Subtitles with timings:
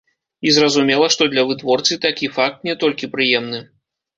[0.47, 3.65] І зразумела, што для вытворцы такі факт не толькі прыемны.